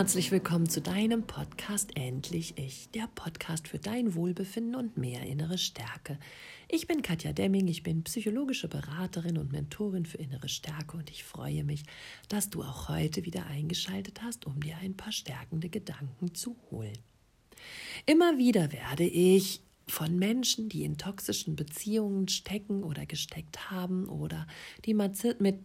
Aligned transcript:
Herzlich 0.00 0.32
willkommen 0.32 0.66
zu 0.66 0.80
deinem 0.80 1.24
Podcast 1.24 1.94
Endlich 1.94 2.56
Ich, 2.56 2.88
der 2.92 3.06
Podcast 3.14 3.68
für 3.68 3.78
dein 3.78 4.14
Wohlbefinden 4.14 4.74
und 4.74 4.96
mehr 4.96 5.20
innere 5.24 5.58
Stärke. 5.58 6.18
Ich 6.68 6.86
bin 6.86 7.02
Katja 7.02 7.34
Demming, 7.34 7.68
ich 7.68 7.82
bin 7.82 8.02
psychologische 8.04 8.66
Beraterin 8.66 9.36
und 9.36 9.52
Mentorin 9.52 10.06
für 10.06 10.16
innere 10.16 10.48
Stärke 10.48 10.96
und 10.96 11.10
ich 11.10 11.22
freue 11.22 11.64
mich, 11.64 11.82
dass 12.30 12.48
du 12.48 12.62
auch 12.62 12.88
heute 12.88 13.26
wieder 13.26 13.44
eingeschaltet 13.48 14.22
hast, 14.22 14.46
um 14.46 14.58
dir 14.60 14.78
ein 14.78 14.96
paar 14.96 15.12
stärkende 15.12 15.68
Gedanken 15.68 16.34
zu 16.34 16.56
holen. 16.70 16.96
Immer 18.06 18.38
wieder 18.38 18.72
werde 18.72 19.04
ich 19.04 19.60
von 19.86 20.18
Menschen, 20.18 20.70
die 20.70 20.84
in 20.84 20.96
toxischen 20.96 21.56
Beziehungen 21.56 22.26
stecken 22.28 22.84
oder 22.84 23.04
gesteckt 23.04 23.70
haben 23.70 24.08
oder 24.08 24.46
die 24.86 24.94
mit 24.94 25.58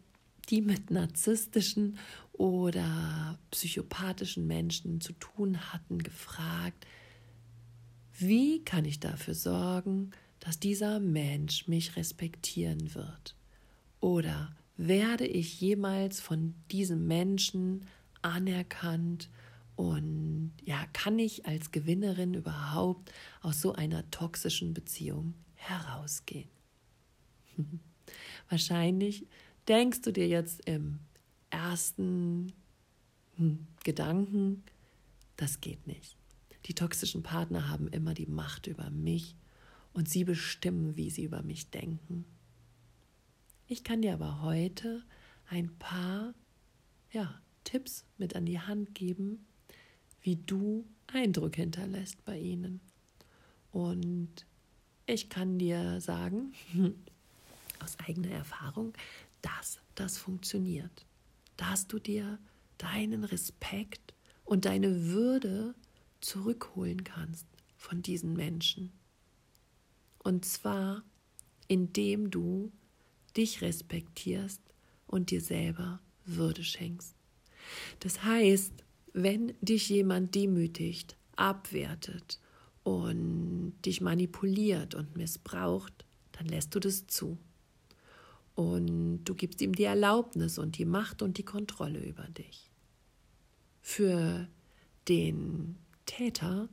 die 0.49 0.61
mit 0.61 0.91
narzisstischen 0.91 1.97
oder 2.37 3.39
psychopathischen 3.51 4.47
Menschen 4.47 5.01
zu 5.01 5.13
tun 5.13 5.71
hatten, 5.71 5.99
gefragt, 5.99 6.85
wie 8.17 8.63
kann 8.63 8.85
ich 8.85 8.99
dafür 8.99 9.33
sorgen, 9.33 10.11
dass 10.39 10.59
dieser 10.59 10.99
Mensch 10.99 11.67
mich 11.67 11.95
respektieren 11.95 12.93
wird? 12.93 13.35
Oder 13.99 14.55
werde 14.77 15.25
ich 15.25 15.59
jemals 15.61 16.19
von 16.19 16.53
diesem 16.71 17.07
Menschen 17.07 17.87
anerkannt 18.21 19.29
und 19.75 20.53
ja, 20.63 20.85
kann 20.93 21.19
ich 21.19 21.45
als 21.45 21.71
Gewinnerin 21.71 22.33
überhaupt 22.33 23.11
aus 23.41 23.61
so 23.61 23.73
einer 23.73 24.09
toxischen 24.11 24.73
Beziehung 24.73 25.33
herausgehen? 25.55 26.49
Wahrscheinlich 28.49 29.25
denkst 29.67 30.01
du 30.01 30.11
dir 30.11 30.27
jetzt 30.27 30.65
im 30.65 30.99
ersten 31.49 32.53
hm, 33.35 33.67
Gedanken, 33.83 34.63
das 35.37 35.61
geht 35.61 35.87
nicht. 35.87 36.17
Die 36.65 36.73
toxischen 36.73 37.23
Partner 37.23 37.69
haben 37.69 37.87
immer 37.87 38.13
die 38.13 38.25
Macht 38.25 38.67
über 38.67 38.89
mich 38.89 39.35
und 39.93 40.09
sie 40.09 40.23
bestimmen, 40.23 40.95
wie 40.95 41.09
sie 41.09 41.23
über 41.23 41.43
mich 41.43 41.69
denken. 41.69 42.25
Ich 43.67 43.83
kann 43.83 44.01
dir 44.01 44.13
aber 44.13 44.41
heute 44.41 45.03
ein 45.47 45.75
paar 45.77 46.33
ja, 47.11 47.39
Tipps 47.63 48.05
mit 48.17 48.35
an 48.35 48.45
die 48.45 48.59
Hand 48.59 48.95
geben, 48.95 49.45
wie 50.21 50.35
du 50.35 50.85
Eindruck 51.07 51.55
hinterlässt 51.55 52.23
bei 52.25 52.37
ihnen. 52.37 52.81
Und 53.71 54.45
ich 55.05 55.29
kann 55.29 55.59
dir 55.59 56.01
sagen, 56.01 56.53
aus 57.79 57.97
eigener 57.99 58.31
Erfahrung, 58.31 58.93
dass 59.41 59.79
das 59.93 60.17
funktioniert. 60.17 61.04
Dass 61.57 61.87
du 61.87 61.99
dir 61.99 62.39
deinen 62.77 63.23
Respekt 63.23 64.13
und 64.43 64.65
deine 64.65 65.05
Würde 65.05 65.75
zurückholen 66.21 67.03
kannst 67.03 67.47
von 67.77 68.01
diesen 68.01 68.33
Menschen. 68.33 68.91
Und 70.23 70.45
zwar, 70.45 71.03
indem 71.67 72.31
du 72.31 72.71
dich 73.37 73.61
respektierst 73.61 74.61
und 75.07 75.31
dir 75.31 75.41
selber 75.41 75.99
Würde 76.25 76.63
schenkst. 76.63 77.15
Das 77.99 78.23
heißt, 78.23 78.73
wenn 79.13 79.53
dich 79.61 79.89
jemand 79.89 80.35
demütigt, 80.35 81.15
abwertet 81.35 82.39
und 82.83 83.73
dich 83.85 84.01
manipuliert 84.01 84.95
und 84.95 85.15
missbraucht, 85.15 86.05
dann 86.33 86.47
lässt 86.47 86.75
du 86.75 86.79
das 86.79 87.07
zu. 87.07 87.37
Und 88.55 89.25
du 89.25 89.35
gibst 89.35 89.61
ihm 89.61 89.73
die 89.73 89.83
Erlaubnis 89.83 90.57
und 90.57 90.77
die 90.77 90.85
Macht 90.85 91.21
und 91.21 91.37
die 91.37 91.43
Kontrolle 91.43 91.99
über 91.99 92.23
dich. 92.23 92.71
Für 93.81 94.47
den 95.07 95.77
Täter 96.05 96.69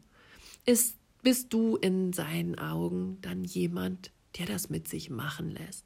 ist, 0.65 0.97
bist 1.23 1.53
du 1.53 1.77
in 1.77 2.12
seinen 2.12 2.59
Augen 2.59 3.19
dann 3.21 3.45
jemand, 3.45 4.12
der 4.39 4.47
das 4.47 4.71
mit 4.71 4.89
sich 4.89 5.11
machen 5.11 5.51
lässt, 5.51 5.84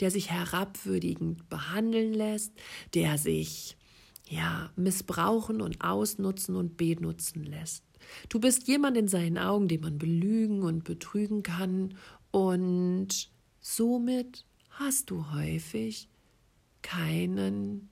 der 0.00 0.10
sich 0.10 0.30
herabwürdigend 0.30 1.48
behandeln 1.48 2.12
lässt, 2.12 2.52
der 2.94 3.16
sich 3.16 3.76
ja 4.28 4.70
missbrauchen 4.76 5.60
und 5.60 5.80
ausnutzen 5.80 6.56
und 6.56 6.76
benutzen 6.76 7.44
lässt. 7.44 7.84
Du 8.28 8.40
bist 8.40 8.68
jemand 8.68 8.96
in 8.96 9.08
seinen 9.08 9.38
Augen, 9.38 9.68
den 9.68 9.80
man 9.80 9.98
belügen 9.98 10.62
und 10.62 10.84
betrügen 10.84 11.42
kann 11.42 11.94
und 12.30 13.30
somit 13.60 14.44
hast 14.78 15.10
du 15.10 15.32
häufig 15.32 16.08
keinen 16.82 17.88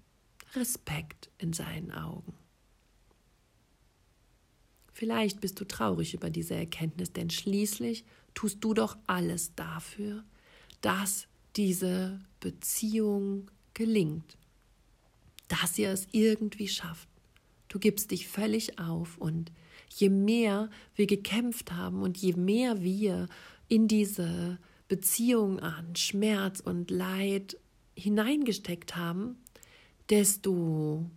Respekt 0.55 1.31
in 1.39 1.53
seinen 1.53 1.91
Augen. 1.91 2.35
Vielleicht 4.93 5.41
bist 5.41 5.59
du 5.61 5.65
traurig 5.65 6.15
über 6.15 6.31
diese 6.31 6.55
Erkenntnis, 6.55 7.13
denn 7.13 7.31
schließlich 7.31 8.05
tust 8.35 8.63
du 8.63 8.75
doch 8.75 8.97
alles 9.07 9.55
dafür, 9.57 10.23
dass 10.83 11.27
diese 11.57 12.21
Beziehung 12.39 13.51
gelingt, 13.73 14.37
dass 15.49 15.79
ihr 15.79 15.91
es 15.91 16.07
irgendwie 16.13 16.69
schafft. 16.69 17.09
Du 17.69 17.79
gibst 17.79 18.13
dich 18.13 18.29
völlig 18.29 18.79
auf 18.79 19.19
und 19.19 19.51
je 19.89 20.11
mehr 20.11 20.71
wir 20.95 21.07
gekämpft 21.07 21.73
haben 21.73 22.03
und 22.03 22.19
je 22.19 22.35
mehr 22.35 22.83
wir 22.83 23.29
in 23.69 23.89
diese 23.89 24.59
Beziehung 24.89 25.61
an 25.61 25.97
Schmerz 25.97 26.61
und 26.61 26.91
Leid 26.91 27.59
hineingesteckt 27.97 28.97
haben, 28.97 29.37
desto 30.11 31.11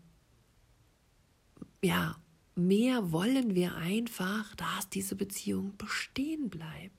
ja, 1.84 2.18
mehr 2.56 3.12
wollen 3.12 3.56
wir 3.56 3.76
einfach, 3.76 4.56
dass 4.56 4.90
diese 4.90 5.16
Beziehung 5.16 5.78
bestehen 5.78 6.50
bleibt, 6.50 6.96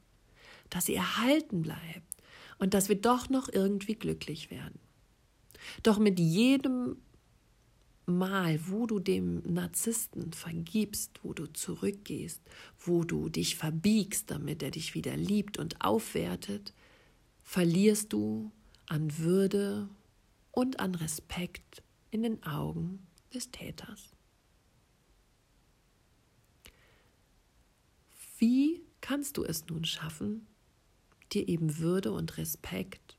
dass 0.71 0.87
sie 0.87 0.95
erhalten 0.95 1.63
bleibt 1.63 2.17
und 2.59 2.75
dass 2.75 2.89
wir 2.89 2.97
doch 2.97 3.29
noch 3.29 3.49
irgendwie 3.53 3.95
glücklich 3.95 4.51
werden. 4.51 4.79
Doch 5.83 5.99
mit 5.99 6.19
jedem 6.19 6.97
Mal, 8.09 8.59
wo 8.69 8.87
du 8.87 9.01
dem 9.01 9.43
Narzissten 9.43 10.33
vergibst, 10.33 11.21
wo 11.23 11.35
du 11.35 11.47
zurückgehst, 11.47 12.41
wo 12.79 13.05
du 13.05 13.29
dich 13.29 13.57
verbiegst, 13.57 14.31
damit 14.31 14.63
er 14.63 14.71
dich 14.71 14.95
wieder 14.95 15.15
liebt 15.15 15.59
und 15.59 15.83
aufwertet, 15.83 16.73
verlierst 17.43 18.15
du 18.15 18.51
an 18.87 19.19
Würde 19.19 19.91
und 20.53 20.81
an 20.81 20.95
Respekt 20.95 21.83
in 22.11 22.23
den 22.23 22.43
Augen 22.45 23.07
des 23.35 23.51
Täters. 23.51 24.17
Wie 28.39 28.81
kannst 29.03 29.37
du 29.37 29.45
es 29.45 29.67
nun 29.67 29.85
schaffen, 29.85 30.47
dir 31.33 31.47
eben 31.47 31.77
Würde 31.77 32.13
und 32.13 32.39
Respekt 32.39 33.19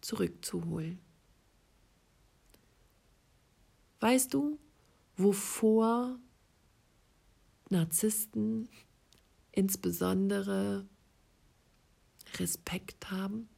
zurückzuholen? 0.00 0.98
Weißt 4.00 4.32
du, 4.32 4.58
wovor 5.16 6.18
Narzissten 7.68 8.68
insbesondere 9.50 10.86
Respekt 12.36 13.10
haben? 13.10 13.48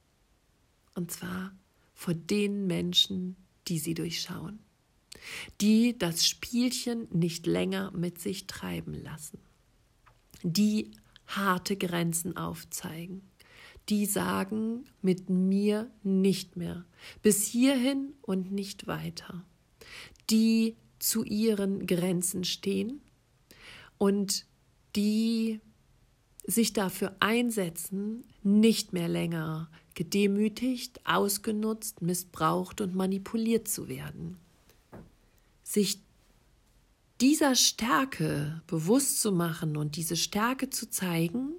Und 0.94 1.10
zwar 1.10 1.54
vor 1.92 2.14
den 2.14 2.66
Menschen, 2.66 3.36
die 3.68 3.78
sie 3.78 3.92
durchschauen, 3.92 4.60
die 5.60 5.98
das 5.98 6.26
Spielchen 6.26 7.06
nicht 7.10 7.46
länger 7.46 7.90
mit 7.90 8.18
sich 8.18 8.46
treiben 8.46 8.94
lassen, 8.94 9.38
die 10.42 10.90
harte 11.26 11.76
Grenzen 11.76 12.38
aufzeigen, 12.38 13.30
die 13.90 14.06
sagen 14.06 14.86
mit 15.02 15.28
mir 15.28 15.90
nicht 16.02 16.56
mehr, 16.56 16.86
bis 17.22 17.44
hierhin 17.44 18.14
und 18.22 18.50
nicht 18.50 18.86
weiter 18.86 19.44
die 20.30 20.76
zu 20.98 21.24
ihren 21.24 21.86
Grenzen 21.86 22.44
stehen 22.44 23.00
und 23.98 24.46
die 24.96 25.60
sich 26.46 26.72
dafür 26.72 27.16
einsetzen, 27.20 28.24
nicht 28.42 28.92
mehr 28.92 29.08
länger 29.08 29.70
gedemütigt, 29.94 31.00
ausgenutzt, 31.04 32.02
missbraucht 32.02 32.80
und 32.80 32.94
manipuliert 32.94 33.68
zu 33.68 33.88
werden. 33.88 34.36
Sich 35.62 36.00
dieser 37.20 37.54
Stärke 37.54 38.62
bewusst 38.66 39.20
zu 39.20 39.30
machen 39.30 39.76
und 39.76 39.96
diese 39.96 40.16
Stärke 40.16 40.70
zu 40.70 40.88
zeigen, 40.88 41.52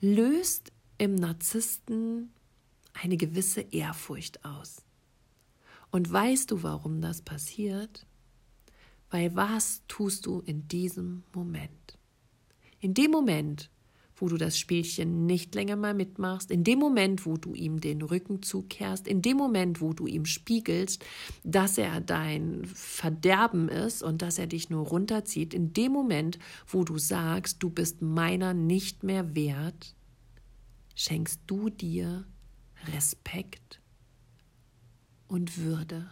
löst 0.00 0.72
im 0.98 1.14
Narzissten 1.14 2.32
eine 2.92 3.16
gewisse 3.16 3.60
Ehrfurcht 3.60 4.44
aus. 4.44 4.82
Und 5.90 6.12
weißt 6.12 6.50
du, 6.50 6.62
warum 6.62 7.00
das 7.00 7.22
passiert? 7.22 8.06
Weil 9.10 9.34
was 9.34 9.82
tust 9.88 10.26
du 10.26 10.40
in 10.40 10.68
diesem 10.68 11.22
Moment? 11.34 11.98
In 12.80 12.94
dem 12.94 13.10
Moment, 13.10 13.70
wo 14.16 14.28
du 14.28 14.36
das 14.36 14.58
Spielchen 14.58 15.26
nicht 15.26 15.54
länger 15.54 15.76
mal 15.76 15.94
mitmachst, 15.94 16.50
in 16.50 16.64
dem 16.64 16.78
Moment, 16.78 17.24
wo 17.24 17.36
du 17.36 17.54
ihm 17.54 17.80
den 17.80 18.02
Rücken 18.02 18.42
zukehrst, 18.42 19.06
in 19.06 19.22
dem 19.22 19.36
Moment, 19.36 19.80
wo 19.80 19.92
du 19.92 20.06
ihm 20.06 20.26
spiegelst, 20.26 21.04
dass 21.44 21.78
er 21.78 22.00
dein 22.00 22.64
Verderben 22.66 23.68
ist 23.68 24.02
und 24.02 24.22
dass 24.22 24.38
er 24.38 24.46
dich 24.46 24.70
nur 24.70 24.86
runterzieht, 24.86 25.54
in 25.54 25.72
dem 25.72 25.92
Moment, 25.92 26.38
wo 26.66 26.84
du 26.84 26.98
sagst, 26.98 27.62
du 27.62 27.70
bist 27.70 28.02
meiner 28.02 28.54
nicht 28.54 29.04
mehr 29.04 29.34
wert, 29.34 29.94
schenkst 30.94 31.40
du 31.46 31.70
dir 31.70 32.24
Respekt 32.92 33.80
und 35.28 35.58
Würde. 35.58 36.10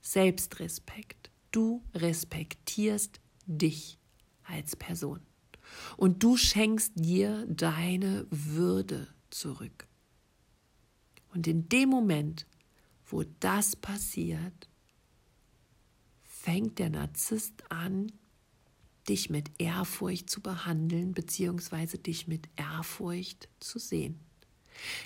Selbstrespekt. 0.00 1.30
Du 1.50 1.82
respektierst 1.94 3.20
dich 3.46 3.98
als 4.44 4.76
Person. 4.76 5.20
Und 5.96 6.22
du 6.22 6.36
schenkst 6.36 6.92
dir 6.94 7.46
deine 7.46 8.26
Würde 8.30 9.08
zurück. 9.30 9.86
Und 11.32 11.46
in 11.46 11.68
dem 11.68 11.88
Moment, 11.88 12.46
wo 13.06 13.24
das 13.40 13.76
passiert, 13.76 14.68
fängt 16.22 16.78
der 16.78 16.90
Narzisst 16.90 17.70
an, 17.70 18.12
dich 19.08 19.30
mit 19.30 19.50
Ehrfurcht 19.58 20.30
zu 20.30 20.40
behandeln, 20.40 21.12
beziehungsweise 21.12 21.98
dich 21.98 22.26
mit 22.26 22.48
Ehrfurcht 22.56 23.48
zu 23.60 23.78
sehen. 23.78 24.20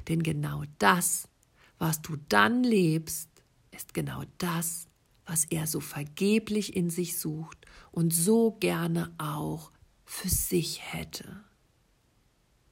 Denn 0.08 0.22
genau 0.22 0.64
das, 0.78 1.28
was 1.78 2.02
du 2.02 2.16
dann 2.28 2.64
lebst, 2.64 3.28
ist 3.70 3.94
genau 3.94 4.22
das, 4.38 4.86
was 5.26 5.44
er 5.44 5.66
so 5.66 5.80
vergeblich 5.80 6.75
in 6.75 6.90
sich 6.90 7.19
sucht 7.19 7.66
und 7.92 8.12
so 8.12 8.52
gerne 8.52 9.12
auch 9.19 9.70
für 10.04 10.28
sich 10.28 10.92
hätte. 10.92 11.44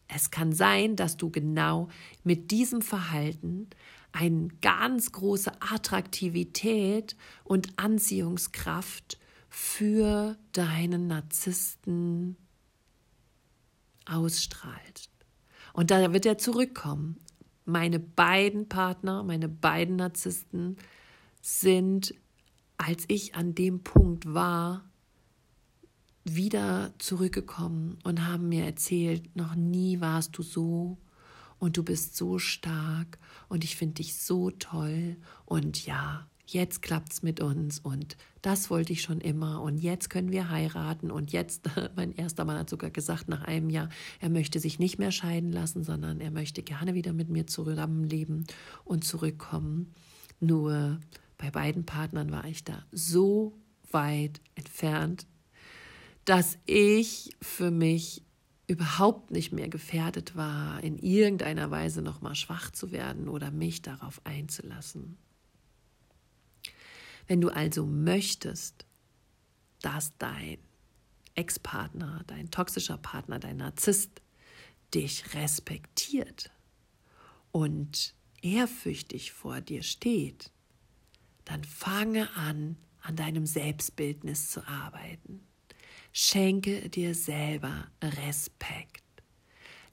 Es 0.09 0.31
kann 0.31 0.53
sein, 0.53 0.97
dass 0.97 1.17
du 1.17 1.31
genau 1.31 1.89
mit 2.25 2.51
diesem 2.51 2.81
Verhalten 2.81 3.69
eine 4.13 4.49
ganz 4.63 5.13
große 5.13 5.53
Attraktivität 5.61 7.17
und 7.45 7.79
Anziehungskraft 7.79 9.19
für 9.51 10.37
deinen 10.53 11.07
Narzissten 11.07 12.37
ausstrahlt. 14.07 15.11
Und 15.73 15.91
da 15.91 16.13
wird 16.13 16.25
er 16.25 16.39
zurückkommen. 16.39 17.19
Meine 17.67 17.99
beiden 17.99 18.69
Partner, 18.69 19.23
meine 19.23 19.49
beiden 19.49 19.97
Narzissten 19.97 20.77
sind, 21.43 22.15
als 22.79 23.05
ich 23.09 23.35
an 23.35 23.55
dem 23.55 23.83
Punkt 23.83 24.33
war, 24.33 24.85
wieder 26.25 26.95
zurückgekommen 26.99 27.99
und 28.05 28.27
haben 28.27 28.49
mir 28.49 28.65
erzählt, 28.65 29.37
noch 29.37 29.55
nie 29.55 30.01
warst 30.01 30.39
du 30.39 30.43
so 30.43 30.97
und 31.59 31.77
du 31.77 31.83
bist 31.83 32.17
so 32.17 32.39
stark 32.39 33.19
und 33.49 33.65
ich 33.65 33.77
finde 33.77 33.97
dich 33.97 34.17
so 34.17 34.51
toll 34.51 35.17
und 35.45 35.87
ja, 35.87 36.27
jetzt 36.47 36.81
klappt's 36.81 37.23
mit 37.23 37.41
uns 37.41 37.79
und 37.79 38.17
das 38.41 38.71
wollte 38.71 38.93
ich 38.93 39.03
schon 39.03 39.21
immer 39.21 39.61
und 39.63 39.79
jetzt 39.79 40.09
können 40.11 40.31
wir 40.31 40.51
heiraten 40.51 41.11
und 41.11 41.33
jetzt, 41.33 41.69
mein 41.97 42.13
erster 42.13 42.45
Mann 42.45 42.59
hat 42.59 42.71
sogar 42.71 42.91
gesagt 42.91 43.29
nach 43.29 43.43
einem 43.43 43.71
Jahr, 43.71 43.89
er 44.21 44.31
möchte 44.31 44.61
sich 44.61 44.79
nicht 44.79 44.99
mehr 44.99 45.13
scheiden 45.13 45.53
lassen, 45.53 45.85
sondern 45.85 46.21
er 46.21 46.31
möchte 46.31 46.63
gerne 46.63 46.95
wieder 46.95 47.13
mit 47.13 47.29
mir 47.29 47.47
zusammenleben 47.47 48.47
und 48.85 49.05
zurückkommen. 49.05 49.93
Nur 50.41 51.01
bei 51.39 51.51
beiden 51.51 51.85
Partnern 51.85 52.31
war 52.31 52.45
ich 52.45 52.65
da 52.65 52.85
so 52.93 53.59
weit 53.91 54.41
entfernt, 54.55 55.27
dass 56.25 56.59
ich 56.67 57.37
für 57.41 57.71
mich 57.71 58.23
überhaupt 58.67 59.31
nicht 59.31 59.53
mehr 59.53 59.69
gefährdet 59.69 60.35
war, 60.35 60.83
in 60.83 60.99
irgendeiner 60.99 61.71
Weise 61.71 62.03
nochmal 62.03 62.35
schwach 62.35 62.71
zu 62.71 62.91
werden 62.91 63.29
oder 63.29 63.51
mich 63.51 63.83
darauf 63.83 64.21
einzulassen. 64.25 65.19
Wenn 67.27 67.41
du 67.41 67.49
also 67.49 67.87
möchtest, 67.87 68.87
dass 69.81 70.17
dein 70.19 70.59
Ex-Partner, 71.35 72.23
dein 72.27 72.51
toxischer 72.51 72.99
Partner, 72.99 73.39
dein 73.39 73.59
Narzisst 73.59 74.23
dich 74.95 75.35
respektiert 75.35 76.51
und 77.53 78.15
ehrfürchtig 78.43 79.33
vor 79.33 79.61
dir 79.61 79.83
steht, 79.83 80.51
dann 81.45 81.65
fange 81.65 82.35
an, 82.37 82.77
an 83.03 83.17
deinem 83.17 83.47
Selbstbildnis 83.47 84.51
zu 84.51 84.67
arbeiten. 84.67 85.47
Schenke 86.13 86.89
dir 86.89 87.15
selber 87.15 87.89
Respekt. 88.03 89.03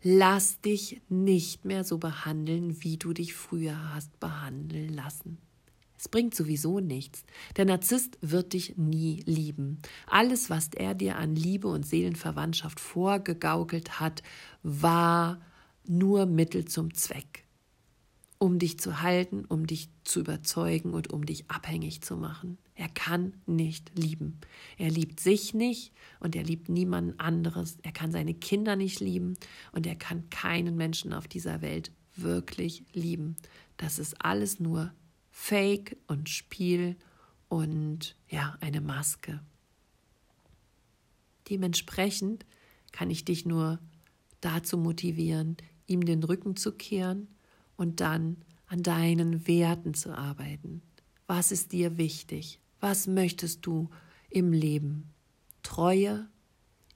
Lass 0.01 0.59
dich 0.61 1.01
nicht 1.09 1.65
mehr 1.65 1.83
so 1.83 1.97
behandeln, 1.97 2.81
wie 2.83 2.97
du 2.97 3.13
dich 3.13 3.33
früher 3.33 3.93
hast 3.93 4.19
behandeln 4.19 4.89
lassen. 4.89 5.37
Es 6.03 6.09
bringt 6.09 6.35
sowieso 6.35 6.81
nichts. 6.81 7.23
Der 7.55 7.63
Narzisst 7.63 8.17
wird 8.19 8.51
dich 8.51 8.75
nie 8.75 9.23
lieben. 9.25 9.81
Alles, 10.05 10.49
was 10.49 10.67
er 10.75 10.95
dir 10.95 11.15
an 11.15 11.33
Liebe 11.33 11.69
und 11.69 11.87
Seelenverwandtschaft 11.87 12.81
vorgegaukelt 12.81 14.01
hat, 14.01 14.21
war 14.63 15.39
nur 15.87 16.25
Mittel 16.25 16.65
zum 16.65 16.93
Zweck 16.93 17.45
um 18.37 18.59
dich 18.59 18.77
zu 18.77 19.01
halten, 19.01 19.45
um 19.45 19.65
dich 19.65 19.87
zu 20.03 20.19
überzeugen 20.19 20.93
und 20.93 21.13
um 21.13 21.25
dich 21.25 21.49
abhängig 21.49 22.01
zu 22.01 22.17
machen. 22.17 22.57
Er 22.75 22.89
kann 22.89 23.35
nicht 23.45 23.97
lieben. 23.97 24.41
Er 24.77 24.89
liebt 24.89 25.21
sich 25.21 25.53
nicht 25.53 25.93
und 26.19 26.35
er 26.35 26.43
liebt 26.43 26.67
niemanden 26.67 27.17
anderes. 27.21 27.77
Er 27.83 27.93
kann 27.93 28.11
seine 28.11 28.33
Kinder 28.33 28.75
nicht 28.75 28.99
lieben 28.99 29.35
und 29.71 29.87
er 29.87 29.95
kann 29.95 30.29
keinen 30.29 30.75
Menschen 30.75 31.13
auf 31.13 31.29
dieser 31.29 31.61
Welt 31.61 31.93
wirklich 32.17 32.83
lieben. 32.91 33.37
Das 33.77 33.97
ist 33.97 34.21
alles 34.21 34.59
nur 34.59 34.91
Fake 35.35 35.97
und 36.07 36.29
Spiel 36.29 36.95
und 37.49 38.15
ja, 38.29 38.55
eine 38.61 38.79
Maske. 38.79 39.41
Dementsprechend 41.49 42.45
kann 42.93 43.09
ich 43.09 43.25
dich 43.25 43.45
nur 43.45 43.79
dazu 44.39 44.77
motivieren, 44.77 45.57
ihm 45.87 46.05
den 46.05 46.23
Rücken 46.23 46.55
zu 46.55 46.71
kehren 46.71 47.27
und 47.75 47.99
dann 47.99 48.37
an 48.67 48.83
deinen 48.83 49.45
Werten 49.47 49.93
zu 49.93 50.15
arbeiten. 50.15 50.81
Was 51.27 51.51
ist 51.51 51.73
dir 51.73 51.97
wichtig? 51.97 52.59
Was 52.79 53.07
möchtest 53.07 53.65
du 53.65 53.89
im 54.29 54.53
Leben? 54.53 55.11
Treue, 55.63 56.29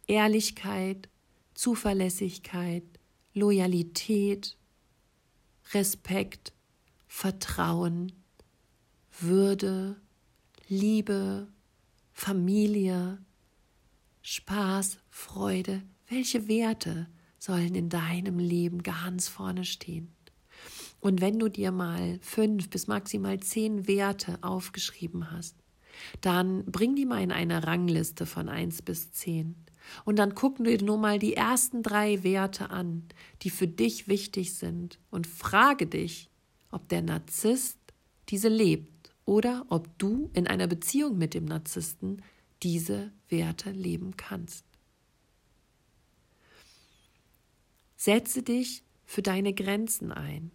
Ehrlichkeit, 0.06 1.10
Zuverlässigkeit, 1.54 2.84
Loyalität, 3.34 4.58
Respekt, 5.74 6.54
Vertrauen, 7.08 8.12
Würde, 9.20 9.96
Liebe, 10.68 11.48
Familie, 12.14 13.18
Spaß, 14.22 15.00
Freude. 15.10 15.82
Welche 16.08 16.48
Werte 16.48 17.08
sollen 17.40 17.74
in 17.74 17.90
deinem 17.90 18.38
Leben 18.38 18.84
ganz 18.84 19.28
vorne 19.28 19.66
stehen? 19.66 20.14
Und 21.00 21.20
wenn 21.20 21.40
du 21.40 21.50
dir 21.50 21.72
mal 21.72 22.20
fünf 22.22 22.70
bis 22.70 22.86
maximal 22.86 23.40
zehn 23.40 23.88
Werte 23.88 24.38
aufgeschrieben 24.44 25.32
hast, 25.32 25.56
dann 26.22 26.64
bring 26.66 26.96
die 26.96 27.08
mal 27.08 27.24
in 27.24 27.32
eine 27.32 27.66
Rangliste 27.66 28.28
von 28.28 28.50
eins 28.50 28.84
bis 28.84 29.14
zehn. 29.14 29.56
Und 30.06 30.20
dann 30.20 30.36
gucken 30.36 30.64
wir 30.66 30.80
nur 30.84 31.00
mal 31.00 31.18
die 31.18 31.34
ersten 31.34 31.82
drei 31.82 32.24
Werte 32.24 32.70
an, 32.70 33.08
die 33.42 33.50
für 33.50 33.68
dich 33.68 34.08
wichtig 34.08 34.54
sind 34.54 35.00
und 35.10 35.26
frage 35.26 35.88
dich, 35.88 36.30
ob 36.70 36.88
der 36.90 37.02
Narzisst 37.02 37.80
diese 38.30 38.50
lebt 38.50 38.97
oder 39.28 39.68
ob 39.70 39.96
du 40.00 40.32
in 40.34 40.48
einer 40.48 40.66
Beziehung 40.66 41.20
mit 41.20 41.36
dem 41.36 41.46
Narzissten 41.46 42.24
diese 42.64 43.12
Werte 43.30 43.70
leben 43.70 44.18
kannst. 44.18 44.66
Setze 47.96 48.42
dich 48.42 48.82
für 49.06 49.22
deine 49.22 49.54
Grenzen 49.54 50.12
ein 50.12 50.52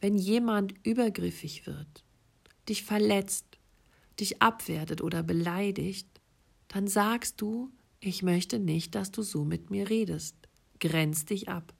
wenn 0.00 0.18
jemand 0.18 0.74
übergriffig 0.84 1.66
wird, 1.66 2.04
dich 2.68 2.84
verletzt, 2.84 3.58
dich 4.20 4.42
abwertet 4.42 5.00
oder 5.00 5.22
beleidigt, 5.22 6.08
dann 6.68 6.86
sagst 6.86 7.40
du, 7.40 7.72
ich 8.00 8.22
möchte 8.22 8.58
nicht, 8.58 8.94
dass 8.94 9.10
du 9.10 9.22
so 9.22 9.44
mit 9.44 9.70
mir 9.70 9.88
redest. 9.88 10.36
Grenz 10.78 11.24
dich 11.24 11.48
ab. 11.48 11.74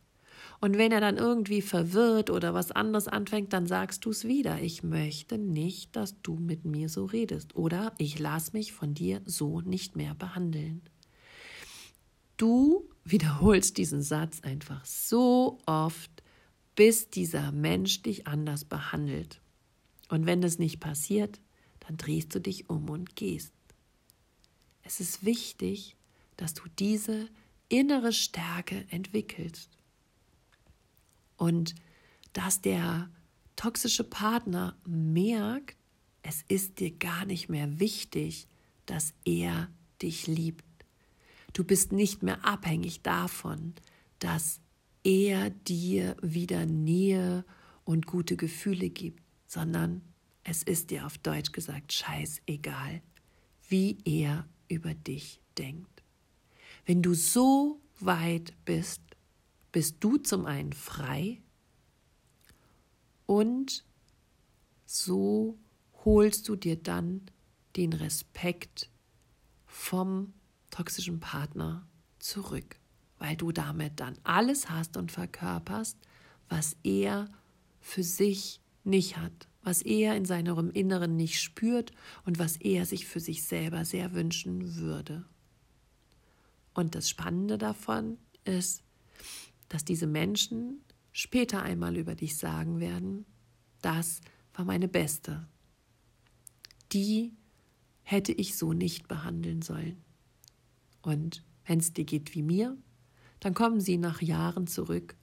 Und 0.60 0.78
wenn 0.78 0.92
er 0.92 1.00
dann 1.00 1.16
irgendwie 1.16 1.62
verwirrt 1.62 2.30
oder 2.30 2.54
was 2.54 2.70
anderes 2.70 3.08
anfängt, 3.08 3.52
dann 3.52 3.66
sagst 3.66 4.04
du 4.04 4.10
es 4.10 4.24
wieder. 4.24 4.60
Ich 4.60 4.82
möchte 4.82 5.38
nicht, 5.38 5.94
dass 5.96 6.20
du 6.22 6.36
mit 6.36 6.64
mir 6.64 6.88
so 6.88 7.04
redest. 7.04 7.56
Oder 7.56 7.92
ich 7.98 8.18
lass 8.18 8.52
mich 8.52 8.72
von 8.72 8.94
dir 8.94 9.20
so 9.24 9.60
nicht 9.60 9.96
mehr 9.96 10.14
behandeln. 10.14 10.82
Du 12.36 12.88
wiederholst 13.04 13.78
diesen 13.78 14.02
Satz 14.02 14.40
einfach 14.42 14.84
so 14.84 15.58
oft, 15.66 16.10
bis 16.74 17.08
dieser 17.08 17.52
Mensch 17.52 18.02
dich 18.02 18.26
anders 18.26 18.64
behandelt. 18.64 19.40
Und 20.08 20.26
wenn 20.26 20.40
das 20.40 20.58
nicht 20.58 20.78
passiert, 20.78 21.40
dann 21.80 21.96
drehst 21.96 22.34
du 22.34 22.40
dich 22.40 22.68
um 22.68 22.90
und 22.90 23.16
gehst. 23.16 23.52
Es 24.82 25.00
ist 25.00 25.24
wichtig, 25.24 25.96
dass 26.36 26.54
du 26.54 26.62
diese 26.78 27.28
innere 27.68 28.12
Stärke 28.12 28.86
entwickelst. 28.90 29.75
Und 31.36 31.74
dass 32.32 32.60
der 32.60 33.10
toxische 33.56 34.04
Partner 34.04 34.76
merkt, 34.84 35.76
es 36.22 36.44
ist 36.48 36.80
dir 36.80 36.90
gar 36.90 37.24
nicht 37.24 37.48
mehr 37.48 37.78
wichtig, 37.78 38.48
dass 38.86 39.14
er 39.24 39.68
dich 40.02 40.26
liebt. 40.26 40.64
Du 41.52 41.64
bist 41.64 41.92
nicht 41.92 42.22
mehr 42.22 42.44
abhängig 42.44 43.02
davon, 43.02 43.74
dass 44.18 44.60
er 45.04 45.50
dir 45.50 46.16
wieder 46.20 46.66
Nähe 46.66 47.44
und 47.84 48.06
gute 48.06 48.36
Gefühle 48.36 48.90
gibt, 48.90 49.22
sondern 49.46 50.02
es 50.42 50.62
ist 50.62 50.90
dir 50.90 51.06
auf 51.06 51.16
Deutsch 51.18 51.52
gesagt 51.52 51.92
scheißegal, 51.92 53.00
wie 53.68 53.98
er 54.04 54.48
über 54.68 54.94
dich 54.94 55.40
denkt. 55.58 56.02
Wenn 56.84 57.02
du 57.02 57.14
so 57.14 57.80
weit 58.00 58.52
bist, 58.64 59.00
bist 59.76 59.96
du 60.00 60.16
zum 60.16 60.46
einen 60.46 60.72
frei 60.72 61.42
und 63.26 63.84
so 64.86 65.58
holst 66.02 66.48
du 66.48 66.56
dir 66.56 66.76
dann 66.76 67.20
den 67.76 67.92
Respekt 67.92 68.88
vom 69.66 70.32
toxischen 70.70 71.20
Partner 71.20 71.86
zurück, 72.18 72.80
weil 73.18 73.36
du 73.36 73.52
damit 73.52 74.00
dann 74.00 74.16
alles 74.22 74.70
hast 74.70 74.96
und 74.96 75.12
verkörperst, 75.12 75.98
was 76.48 76.78
er 76.82 77.28
für 77.78 78.02
sich 78.02 78.62
nicht 78.82 79.18
hat, 79.18 79.46
was 79.62 79.82
er 79.82 80.16
in 80.16 80.24
seinem 80.24 80.70
Inneren 80.70 81.16
nicht 81.16 81.38
spürt 81.42 81.92
und 82.24 82.38
was 82.38 82.56
er 82.56 82.86
sich 82.86 83.04
für 83.04 83.20
sich 83.20 83.44
selber 83.44 83.84
sehr 83.84 84.14
wünschen 84.14 84.76
würde. 84.76 85.26
Und 86.72 86.94
das 86.94 87.10
Spannende 87.10 87.58
davon 87.58 88.16
ist, 88.46 88.82
dass 89.68 89.84
diese 89.84 90.06
Menschen 90.06 90.80
später 91.12 91.62
einmal 91.62 91.96
über 91.96 92.14
dich 92.14 92.36
sagen 92.36 92.80
werden, 92.80 93.26
das 93.82 94.20
war 94.54 94.64
meine 94.64 94.88
Beste. 94.88 95.46
Die 96.92 97.32
hätte 98.02 98.32
ich 98.32 98.56
so 98.56 98.72
nicht 98.72 99.08
behandeln 99.08 99.62
sollen. 99.62 100.02
Und 101.02 101.42
wenn 101.64 101.80
es 101.80 101.92
dir 101.92 102.04
geht 102.04 102.34
wie 102.34 102.42
mir, 102.42 102.76
dann 103.40 103.54
kommen 103.54 103.80
sie 103.80 103.98
nach 103.98 104.22
Jahren 104.22 104.66
zurück 104.66 105.16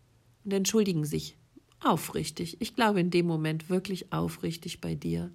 und 0.43 0.53
entschuldigen 0.53 1.05
sich 1.05 1.37
aufrichtig, 1.79 2.57
ich 2.61 2.75
glaube 2.75 2.99
in 2.99 3.09
dem 3.09 3.25
Moment 3.25 3.69
wirklich 3.69 4.11
aufrichtig 4.13 4.81
bei 4.81 4.95
dir, 4.95 5.31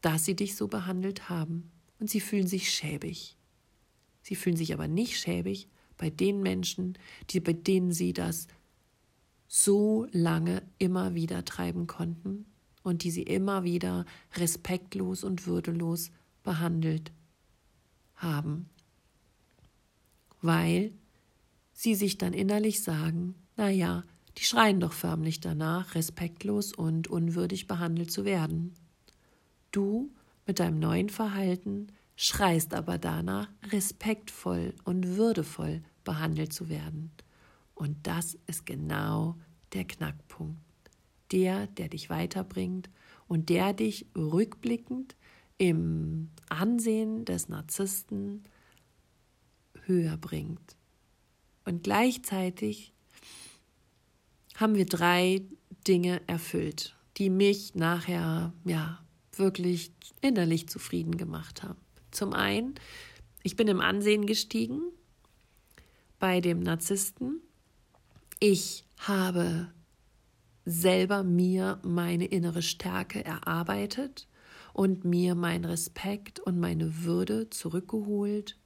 dass 0.00 0.24
sie 0.24 0.36
dich 0.36 0.56
so 0.56 0.68
behandelt 0.68 1.28
haben 1.28 1.70
und 1.98 2.10
sie 2.10 2.20
fühlen 2.20 2.46
sich 2.46 2.70
schäbig. 2.70 3.36
Sie 4.22 4.36
fühlen 4.36 4.56
sich 4.56 4.72
aber 4.72 4.88
nicht 4.88 5.18
schäbig 5.18 5.68
bei 6.04 6.10
den 6.10 6.42
Menschen, 6.42 6.98
die 7.30 7.40
bei 7.40 7.54
denen 7.54 7.90
sie 7.90 8.12
das 8.12 8.46
so 9.48 10.06
lange 10.12 10.62
immer 10.76 11.14
wieder 11.14 11.46
treiben 11.46 11.86
konnten 11.86 12.44
und 12.82 13.04
die 13.04 13.10
sie 13.10 13.22
immer 13.22 13.64
wieder 13.64 14.04
respektlos 14.34 15.24
und 15.24 15.46
würdelos 15.46 16.10
behandelt 16.42 17.10
haben, 18.16 18.68
weil 20.42 20.92
sie 21.72 21.94
sich 21.94 22.18
dann 22.18 22.34
innerlich 22.34 22.82
sagen, 22.82 23.34
na 23.56 23.70
ja, 23.70 24.04
die 24.36 24.44
schreien 24.44 24.80
doch 24.80 24.92
förmlich 24.92 25.40
danach, 25.40 25.94
respektlos 25.94 26.74
und 26.74 27.08
unwürdig 27.08 27.66
behandelt 27.66 28.10
zu 28.10 28.26
werden. 28.26 28.74
Du 29.70 30.12
mit 30.46 30.58
deinem 30.58 30.80
neuen 30.80 31.08
Verhalten 31.08 31.86
schreist 32.16 32.74
aber 32.74 32.98
danach, 32.98 33.48
respektvoll 33.72 34.74
und 34.84 35.16
würdevoll 35.16 35.82
behandelt 36.04 36.52
zu 36.52 36.68
werden. 36.68 37.10
Und 37.74 38.06
das 38.06 38.38
ist 38.46 38.66
genau 38.66 39.36
der 39.72 39.84
Knackpunkt. 39.84 40.60
Der, 41.32 41.66
der 41.66 41.88
dich 41.88 42.10
weiterbringt 42.10 42.90
und 43.26 43.48
der 43.48 43.72
dich 43.72 44.06
rückblickend 44.16 45.16
im 45.58 46.30
Ansehen 46.48 47.24
des 47.24 47.48
Narzissten 47.48 48.44
höher 49.86 50.16
bringt. 50.16 50.76
Und 51.64 51.82
gleichzeitig 51.82 52.92
haben 54.56 54.74
wir 54.74 54.86
drei 54.86 55.42
Dinge 55.86 56.20
erfüllt, 56.26 56.94
die 57.16 57.30
mich 57.30 57.74
nachher 57.74 58.52
ja 58.64 59.04
wirklich 59.32 59.92
innerlich 60.20 60.68
zufrieden 60.68 61.16
gemacht 61.16 61.62
haben. 61.62 61.80
Zum 62.10 62.32
einen, 62.32 62.74
ich 63.42 63.56
bin 63.56 63.68
im 63.68 63.80
Ansehen 63.80 64.26
gestiegen 64.26 64.80
bei 66.18 66.40
dem 66.40 66.60
Narzissten. 66.60 67.40
Ich 68.40 68.84
habe 68.98 69.72
selber 70.64 71.22
mir 71.22 71.78
meine 71.82 72.26
innere 72.26 72.62
Stärke 72.62 73.24
erarbeitet 73.24 74.28
und 74.72 75.04
mir 75.04 75.34
meinen 75.34 75.64
Respekt 75.64 76.40
und 76.40 76.58
meine 76.58 77.04
Würde 77.04 77.50
zurückgeholt. 77.50 78.58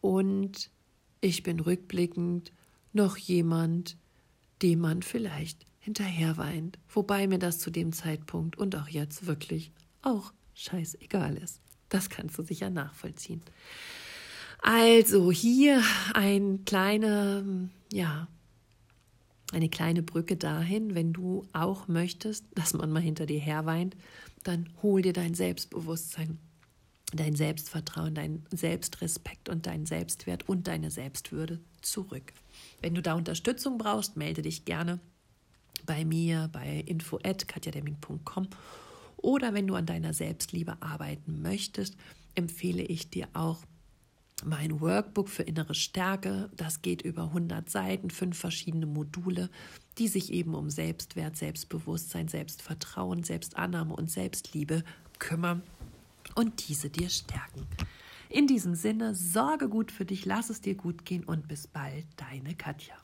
Und 0.00 0.70
ich 1.20 1.42
bin 1.42 1.60
rückblickend 1.60 2.52
noch 2.92 3.16
jemand, 3.16 3.96
dem 4.60 4.80
man 4.80 5.02
vielleicht 5.02 5.64
hinterher 5.78 6.36
weint, 6.36 6.78
wobei 6.88 7.26
mir 7.26 7.38
das 7.38 7.58
zu 7.58 7.70
dem 7.70 7.92
Zeitpunkt 7.92 8.56
und 8.56 8.76
auch 8.76 8.88
jetzt 8.88 9.26
wirklich 9.26 9.72
auch 10.02 10.32
scheißegal 10.54 11.36
ist. 11.36 11.60
Das 11.88 12.08
kannst 12.08 12.38
du 12.38 12.42
sicher 12.42 12.70
nachvollziehen. 12.70 13.42
Also 14.62 15.32
hier 15.32 15.82
ein 16.14 16.64
kleine, 16.64 17.68
ja, 17.92 18.28
eine 19.52 19.68
kleine 19.68 20.04
Brücke 20.04 20.36
dahin, 20.36 20.94
wenn 20.94 21.12
du 21.12 21.46
auch 21.52 21.88
möchtest, 21.88 22.46
dass 22.54 22.72
man 22.72 22.90
mal 22.92 23.02
hinter 23.02 23.26
dir 23.26 23.40
her 23.40 23.66
weint, 23.66 23.96
dann 24.44 24.68
hol 24.80 25.02
dir 25.02 25.12
dein 25.12 25.34
Selbstbewusstsein, 25.34 26.38
dein 27.12 27.34
Selbstvertrauen, 27.34 28.14
dein 28.14 28.44
Selbstrespekt 28.52 29.48
und 29.48 29.66
dein 29.66 29.84
Selbstwert 29.84 30.48
und 30.48 30.68
deine 30.68 30.92
Selbstwürde 30.92 31.60
zurück. 31.82 32.32
Wenn 32.80 32.94
du 32.94 33.02
da 33.02 33.14
Unterstützung 33.14 33.78
brauchst, 33.78 34.16
melde 34.16 34.42
dich 34.42 34.64
gerne 34.64 35.00
bei 35.86 36.04
mir 36.04 36.48
bei 36.52 36.84
info@katjademming.com 36.86 38.48
oder 39.16 39.54
wenn 39.54 39.66
du 39.66 39.74
an 39.74 39.86
deiner 39.86 40.14
Selbstliebe 40.14 40.80
arbeiten 40.80 41.42
möchtest, 41.42 41.96
empfehle 42.36 42.82
ich 42.82 43.10
dir 43.10 43.28
auch 43.34 43.64
mein 44.44 44.80
Workbook 44.80 45.28
für 45.28 45.42
innere 45.42 45.74
Stärke. 45.74 46.50
Das 46.56 46.82
geht 46.82 47.02
über 47.02 47.24
100 47.24 47.68
Seiten, 47.68 48.10
fünf 48.10 48.38
verschiedene 48.38 48.86
Module, 48.86 49.50
die 49.98 50.08
sich 50.08 50.32
eben 50.32 50.54
um 50.54 50.70
Selbstwert, 50.70 51.36
Selbstbewusstsein, 51.36 52.28
Selbstvertrauen, 52.28 53.24
Selbstannahme 53.24 53.94
und 53.94 54.10
Selbstliebe 54.10 54.84
kümmern 55.18 55.62
und 56.34 56.68
diese 56.68 56.90
dir 56.90 57.08
stärken. 57.08 57.66
In 58.28 58.46
diesem 58.46 58.74
Sinne, 58.74 59.14
sorge 59.14 59.68
gut 59.68 59.92
für 59.92 60.06
dich, 60.06 60.24
lass 60.24 60.48
es 60.48 60.60
dir 60.60 60.74
gut 60.74 61.04
gehen 61.04 61.24
und 61.24 61.48
bis 61.48 61.66
bald, 61.66 62.06
deine 62.16 62.54
Katja. 62.54 62.96